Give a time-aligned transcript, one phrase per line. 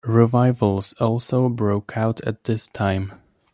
[0.03, 3.13] Revivals also broke out at this time.